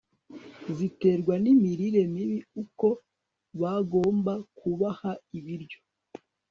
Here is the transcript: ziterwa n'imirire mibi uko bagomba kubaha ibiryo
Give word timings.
ziterwa 0.77 1.33
n'imirire 1.43 2.01
mibi 2.13 2.39
uko 2.63 2.87
bagomba 3.61 4.33
kubaha 4.57 5.11
ibiryo 5.37 5.79